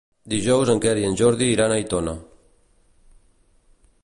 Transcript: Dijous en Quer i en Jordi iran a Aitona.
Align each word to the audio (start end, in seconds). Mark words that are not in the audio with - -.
Dijous 0.33 0.71
en 0.73 0.81
Quer 0.85 0.93
i 1.01 1.05
en 1.11 1.19
Jordi 1.21 1.51
iran 1.57 1.75
a 1.75 1.77
Aitona. 1.83 2.19